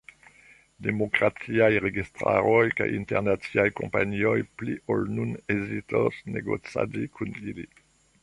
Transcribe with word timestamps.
Demokrataj 0.85 1.67
registaroj 1.83 2.61
kaj 2.79 2.87
internaciaj 3.01 3.67
kompanioj 3.81 4.33
pli 4.61 4.77
ol 4.95 5.05
nun 5.19 5.37
hezitos, 5.53 6.23
negocadi 6.39 7.05
kun 7.19 7.37
ili. 7.53 7.67